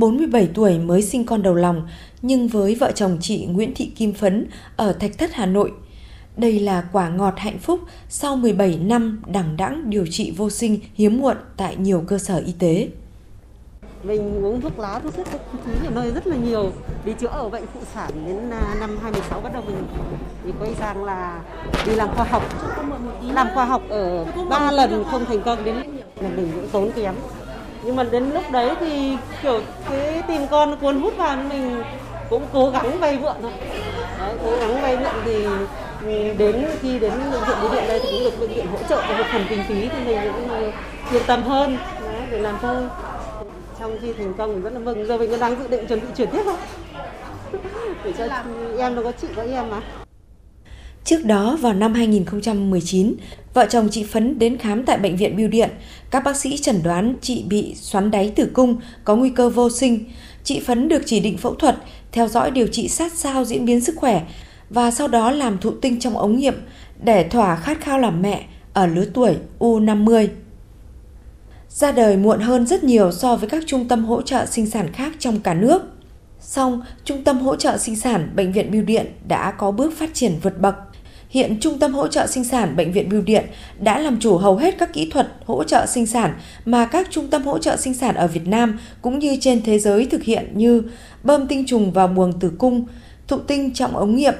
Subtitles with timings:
[0.00, 1.88] 47 tuổi mới sinh con đầu lòng,
[2.22, 5.72] nhưng với vợ chồng chị Nguyễn Thị Kim Phấn ở Thạch Thất, Hà Nội,
[6.36, 10.80] đây là quả ngọt hạnh phúc sau 17 năm đẳng đẵng điều trị vô sinh
[10.94, 12.88] hiếm muộn tại nhiều cơ sở y tế.
[14.02, 16.72] Mình uống thuốc lá, thuốc các thứ ở nơi rất là nhiều.
[17.04, 19.76] Đi chữa ở bệnh phụ sản đến à, năm 26 bắt đầu mình
[20.44, 21.42] thì quay sang là
[21.86, 22.42] đi làm khoa học.
[23.22, 25.76] Làm khoa học ở ba lần không thành công đến
[26.20, 27.14] là mình cũng tốn kém.
[27.82, 29.60] Nhưng mà đến lúc đấy thì kiểu
[29.90, 31.82] cái tìm con cuốn hút vào mình
[32.30, 33.52] cũng cố gắng vay mượn thôi.
[34.18, 35.44] Đấy, cố gắng vay mượn thì
[36.04, 38.78] ừ, đến khi đến bệnh viện bưu điện đây thì cũng được bệnh viện hỗ
[38.88, 40.72] trợ một phần kinh phí thì mình cũng
[41.12, 41.76] yên tâm hơn.
[42.04, 42.76] Đấy, để làm thôi.
[43.80, 46.06] Trong khi thành công thì rất là mừng giờ mình đang dự định chuẩn bị
[46.16, 46.58] chuyển tiếp không
[48.04, 48.24] để cho
[48.78, 49.80] em nó có chị có em mà
[51.10, 53.14] Trước đó vào năm 2019,
[53.54, 55.70] vợ chồng chị Phấn đến khám tại bệnh viện Bưu Điện.
[56.10, 59.70] Các bác sĩ chẩn đoán chị bị xoắn đáy tử cung, có nguy cơ vô
[59.70, 60.04] sinh.
[60.44, 61.76] Chị Phấn được chỉ định phẫu thuật,
[62.12, 64.22] theo dõi điều trị sát sao diễn biến sức khỏe
[64.70, 66.54] và sau đó làm thụ tinh trong ống nghiệm
[67.02, 70.28] để thỏa khát khao làm mẹ ở lứa tuổi U50
[71.68, 74.92] ra đời muộn hơn rất nhiều so với các trung tâm hỗ trợ sinh sản
[74.92, 75.82] khác trong cả nước.
[76.40, 80.10] Song, Trung tâm hỗ trợ sinh sản Bệnh viện Bưu Điện đã có bước phát
[80.14, 80.89] triển vượt bậc.
[81.30, 83.44] Hiện Trung tâm hỗ trợ sinh sản Bệnh viện Bưu Điện
[83.80, 87.28] đã làm chủ hầu hết các kỹ thuật hỗ trợ sinh sản mà các trung
[87.28, 90.50] tâm hỗ trợ sinh sản ở Việt Nam cũng như trên thế giới thực hiện
[90.54, 90.82] như
[91.22, 92.86] bơm tinh trùng vào buồng tử cung,
[93.28, 94.34] thụ tinh trong ống nghiệm,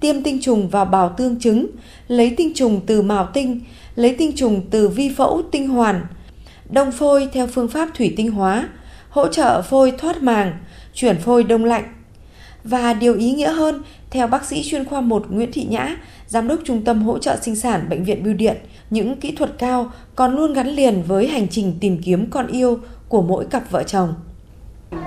[0.00, 1.66] tiêm tinh trùng vào bào tương trứng,
[2.08, 3.60] lấy tinh trùng từ mào tinh,
[3.96, 6.06] lấy tinh trùng từ vi phẫu tinh hoàn,
[6.70, 8.68] đông phôi theo phương pháp thủy tinh hóa,
[9.08, 10.52] hỗ trợ phôi thoát màng,
[10.94, 11.84] chuyển phôi đông lạnh.
[12.64, 15.96] Và điều ý nghĩa hơn, theo bác sĩ chuyên khoa 1 Nguyễn Thị Nhã,
[16.26, 18.56] Giám đốc Trung tâm Hỗ trợ Sinh sản Bệnh viện Bưu Điện,
[18.90, 22.78] những kỹ thuật cao còn luôn gắn liền với hành trình tìm kiếm con yêu
[23.08, 24.14] của mỗi cặp vợ chồng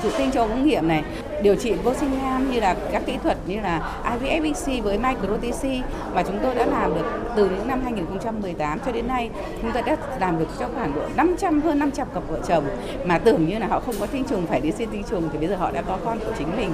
[0.04, 1.04] thụ tinh cho ống nghiệm này,
[1.42, 5.64] điều trị vô sinh nam như là các kỹ thuật như là IVFVC với MicroTC
[6.14, 7.06] mà chúng tôi đã làm được
[7.36, 9.30] từ những năm 2018 cho đến nay.
[9.62, 12.64] Chúng tôi đã làm được cho khoảng độ 500 hơn 500 cặp vợ chồng
[13.06, 15.38] mà tưởng như là họ không có tinh trùng phải đi xin tinh trùng thì
[15.38, 16.72] bây giờ họ đã có con của chính mình.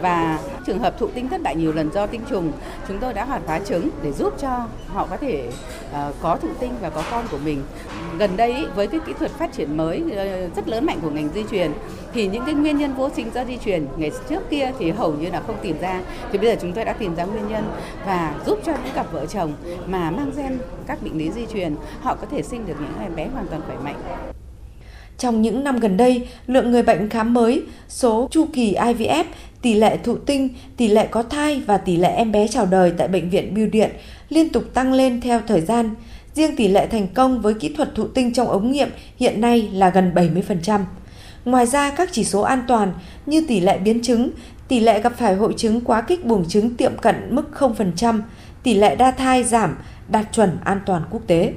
[0.00, 2.52] Và trường hợp thụ tinh thất bại nhiều lần do tinh trùng
[2.88, 5.48] chúng tôi đã hoạt hóa trứng để giúp cho họ có thể
[5.90, 7.62] uh, có thụ tinh và có con của mình.
[8.18, 11.28] Gần đây với cái kỹ thuật phát triển mới uh, rất lớn mạnh của ngành
[11.34, 11.72] di truyền
[12.12, 15.14] thì những cái nguyên nhân vô sinh do di truyền ngày trước kia thì hầu
[15.14, 17.64] như là không tìm ra thì bây giờ chúng tôi đã tìm ra nguyên nhân
[18.06, 19.52] và giúp cho những cặp vợ chồng
[19.86, 23.16] mà mang gen các bệnh lý di truyền họ có thể sinh được những em
[23.16, 23.96] bé hoàn toàn khỏe mạnh
[25.18, 29.24] trong những năm gần đây, lượng người bệnh khám mới, số chu kỳ IVF,
[29.62, 32.92] tỷ lệ thụ tinh, tỷ lệ có thai và tỷ lệ em bé chào đời
[32.98, 33.90] tại bệnh viện Bưu Điện
[34.28, 35.94] liên tục tăng lên theo thời gian.
[36.34, 39.68] Riêng tỷ lệ thành công với kỹ thuật thụ tinh trong ống nghiệm hiện nay
[39.72, 40.80] là gần 70%.
[41.44, 42.92] Ngoài ra, các chỉ số an toàn
[43.26, 44.30] như tỷ lệ biến chứng,
[44.68, 48.20] tỷ lệ gặp phải hội chứng quá kích buồng trứng tiệm cận mức 0%,
[48.62, 49.76] tỷ lệ đa thai giảm,
[50.08, 51.52] đạt chuẩn an toàn quốc tế.